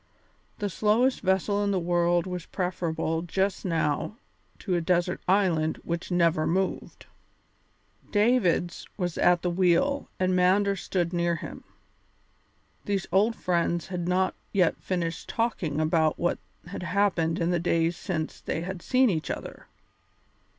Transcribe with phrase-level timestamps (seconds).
[0.57, 4.17] The slowest vessel in the world was preferable just now
[4.57, 7.05] to a desert island which never moved.
[8.09, 11.63] Davids was at the wheel and Mander stood near him.
[12.85, 17.95] These old friends had not yet finished talking about what had happened in the days
[17.95, 19.67] since they had seen each other.